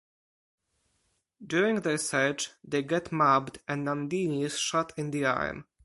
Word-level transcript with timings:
During 1.45 1.81
their 1.81 1.99
search, 1.99 2.49
they 2.63 2.81
get 2.81 3.11
mobbed 3.11 3.59
and 3.67 3.85
Nandini 3.85 4.43
is 4.43 4.57
shot 4.57 4.93
in 4.97 5.11
the 5.11 5.25
arm. 5.25 5.67